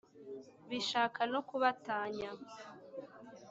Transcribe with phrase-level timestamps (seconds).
[0.69, 2.29] bishaka no kubatanya